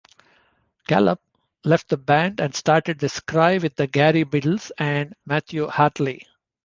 Gallup 0.87 1.21
left 1.63 1.89
the 1.89 1.97
band 1.97 2.39
and 2.41 2.55
started 2.55 2.97
The 2.97 3.23
Cry 3.27 3.59
with 3.59 3.77
Gary 3.91 4.23
Biddles 4.23 4.71
and 4.79 5.13
Matthieu 5.27 5.67
Hartley. 5.67 6.25